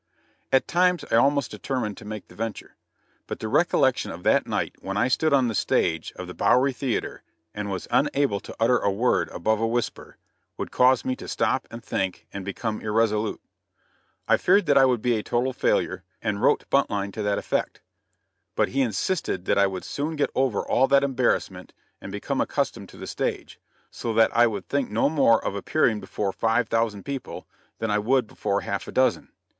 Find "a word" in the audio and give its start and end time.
8.79-9.29